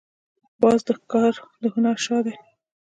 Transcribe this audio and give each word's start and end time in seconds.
باز 0.61 0.79
د 0.87 0.89
ښکار 0.99 1.33
د 1.61 1.63
هنر 1.73 1.97
شاه 2.05 2.21
دی 2.25 2.33